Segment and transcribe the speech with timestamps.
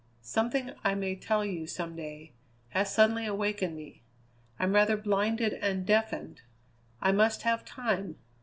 [0.23, 2.31] Something, I may tell you some day,
[2.69, 4.01] has suddenly awakened me.
[4.57, 6.41] I'm rather blinded and deafened.
[6.99, 8.15] I must have time.